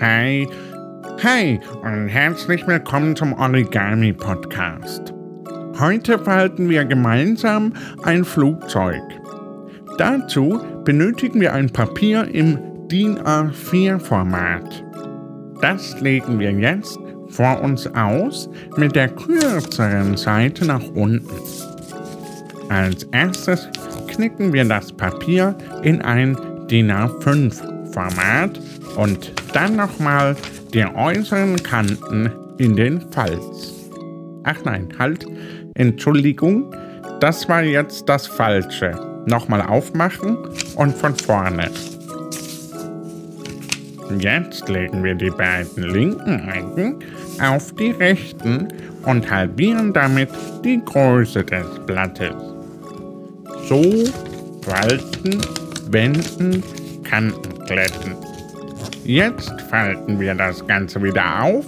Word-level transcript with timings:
Hi. 0.00 0.48
Hi 1.22 1.60
und 1.82 2.08
herzlich 2.08 2.66
willkommen 2.66 3.14
zum 3.14 3.32
Origami 3.34 4.12
Podcast. 4.12 5.14
Heute 5.78 6.18
falten 6.18 6.68
wir 6.68 6.84
gemeinsam 6.84 7.72
ein 8.02 8.24
Flugzeug. 8.24 9.02
Dazu 9.96 10.60
benötigen 10.84 11.40
wir 11.40 11.52
ein 11.52 11.70
Papier 11.70 12.26
im 12.34 12.58
DIN 12.88 13.20
A4-Format. 13.20 14.84
Das 15.60 16.00
legen 16.00 16.40
wir 16.40 16.50
jetzt 16.50 16.98
vor 17.28 17.62
uns 17.62 17.86
aus 17.94 18.50
mit 18.76 18.96
der 18.96 19.10
kürzeren 19.10 20.16
Seite 20.16 20.66
nach 20.66 20.84
unten. 20.94 21.30
Als 22.68 23.04
erstes 23.12 23.68
knicken 24.08 24.52
wir 24.52 24.64
das 24.64 24.90
Papier 24.92 25.56
in 25.82 26.02
ein 26.02 26.36
DIN 26.70 26.90
A5-Format 26.90 28.60
und 28.96 29.32
dann 29.52 29.76
nochmal 29.76 30.36
die 30.72 30.84
äußeren 30.84 31.62
Kanten 31.62 32.30
in 32.58 32.76
den 32.76 33.00
Falz. 33.12 33.72
Ach 34.44 34.56
nein, 34.64 34.88
halt, 34.98 35.26
Entschuldigung, 35.74 36.74
das 37.20 37.48
war 37.48 37.62
jetzt 37.62 38.08
das 38.08 38.26
Falsche. 38.26 38.92
Nochmal 39.26 39.62
aufmachen 39.62 40.36
und 40.76 40.94
von 40.94 41.14
vorne. 41.14 41.70
Jetzt 44.18 44.68
legen 44.68 45.02
wir 45.02 45.14
die 45.14 45.30
beiden 45.30 45.82
linken 45.82 46.48
Ecken 46.48 46.98
auf 47.40 47.74
die 47.74 47.90
rechten 47.90 48.68
und 49.04 49.30
halbieren 49.30 49.92
damit 49.92 50.28
die 50.62 50.80
Größe 50.84 51.42
des 51.42 51.66
Blattes. 51.86 52.34
So 53.66 53.82
falten, 54.62 55.40
wenden, 55.92 56.62
Kanten 57.02 57.64
glätten. 57.66 58.14
Jetzt 59.04 59.52
falten 59.68 60.18
wir 60.18 60.34
das 60.34 60.66
Ganze 60.66 61.02
wieder 61.02 61.42
auf 61.42 61.66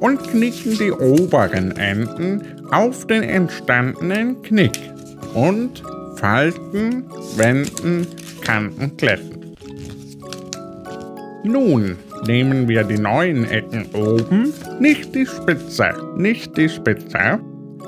und 0.00 0.22
knicken 0.30 0.78
die 0.78 0.92
oberen 0.92 1.76
Enden 1.76 2.42
auf 2.70 3.06
den 3.06 3.22
entstandenen 3.22 4.40
Knick 4.42 4.78
und 5.34 5.82
falten, 6.16 7.04
wenden, 7.36 8.06
Kanten 8.42 8.96
glätten. 8.96 9.56
Nun 11.44 11.96
nehmen 12.26 12.68
wir 12.68 12.84
die 12.84 12.98
neuen 12.98 13.48
Ecken 13.50 13.86
oben, 13.92 14.52
nicht 14.80 15.14
die 15.14 15.26
Spitze, 15.26 15.94
nicht 16.16 16.56
die 16.56 16.68
Spitze, 16.68 17.38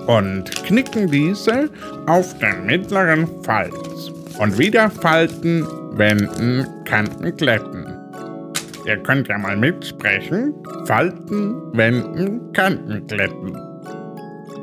und 0.08 0.50
knicken 0.64 1.10
diese 1.10 1.68
auf 2.06 2.36
den 2.38 2.66
mittleren 2.66 3.28
Falz. 3.44 4.10
Und 4.38 4.58
wieder 4.58 4.90
falten, 4.90 5.66
wenden, 5.92 6.66
Kanten 6.84 7.36
glätten. 7.36 7.86
Ihr 8.86 8.96
könnt 8.98 9.28
ja 9.28 9.36
mal 9.36 9.56
mitsprechen. 9.56 10.54
Falten, 10.86 11.76
wenden, 11.76 12.52
Kanten 12.52 13.06
glätten. 13.06 13.56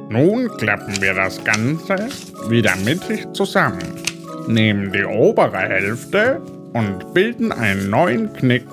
Nun 0.10 0.48
klappen 0.58 1.02
wir 1.02 1.14
das 1.14 1.44
Ganze 1.44 1.96
wieder 2.48 2.76
mittig 2.86 3.26
zusammen, 3.34 3.80
nehmen 4.48 4.92
die 4.92 5.04
obere 5.04 5.58
Hälfte 5.58 6.42
und 6.74 7.14
bilden 7.14 7.52
einen 7.52 7.90
neuen 7.90 8.32
Knick 8.34 8.68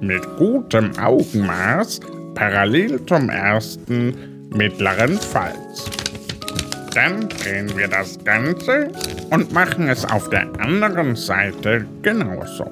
mit 0.00 0.22
gutem 0.38 0.96
Augenmaß 0.98 2.00
parallel 2.34 3.04
zum 3.06 3.30
ersten 3.30 4.48
mittleren 4.54 5.18
Falz. 5.18 5.90
Dann 6.94 7.28
drehen 7.28 7.76
wir 7.76 7.88
das 7.88 8.18
Ganze 8.24 8.88
und 9.30 9.52
machen 9.52 9.88
es 9.88 10.04
auf 10.04 10.28
der 10.30 10.48
anderen 10.58 11.16
Seite 11.16 11.86
genauso. 12.02 12.70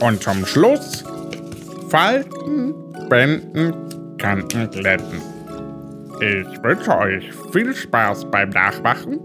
Und 0.00 0.22
zum 0.22 0.46
Schluss 0.46 1.04
falten, 1.88 2.74
wenden, 3.08 3.72
Kanten 4.18 4.70
glätten. 4.70 5.20
Ich 6.20 6.62
wünsche 6.62 6.96
euch 6.96 7.24
viel 7.52 7.74
Spaß 7.74 8.30
beim 8.30 8.50
Nachmachen. 8.50 9.20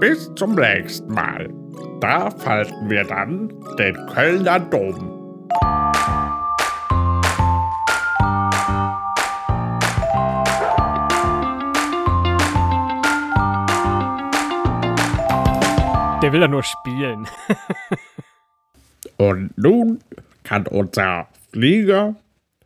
Bis 0.00 0.30
zum 0.34 0.54
nächsten 0.54 1.12
Mal. 1.12 1.48
Da 2.00 2.30
falten 2.30 2.90
wir 2.90 3.04
dann 3.04 3.52
den 3.78 3.96
Kölner 4.12 4.60
Dom. 4.60 5.11
Der 16.22 16.32
will 16.32 16.40
ja 16.40 16.48
nur 16.48 16.62
spielen. 16.62 17.26
Und 19.16 19.58
nun 19.58 19.98
kann 20.44 20.68
unser 20.68 21.28
Flieger 21.52 22.14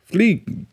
fliegen. 0.05 0.67